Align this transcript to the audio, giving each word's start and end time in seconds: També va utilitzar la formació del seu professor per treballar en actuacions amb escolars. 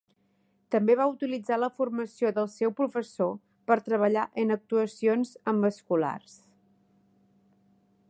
També 0.75 0.95
va 1.01 1.05
utilitzar 1.11 1.59
la 1.59 1.69
formació 1.81 2.31
del 2.39 2.49
seu 2.55 2.73
professor 2.81 3.31
per 3.71 3.79
treballar 3.91 4.27
en 4.45 4.57
actuacions 4.59 5.37
amb 5.53 5.73
escolars. 5.75 6.39